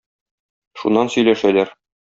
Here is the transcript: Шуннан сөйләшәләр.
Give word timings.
Шуннан 0.81 1.15
сөйләшәләр. 1.19 1.79